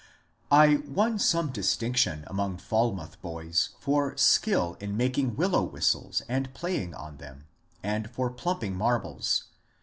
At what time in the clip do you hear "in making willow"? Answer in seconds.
4.79-5.61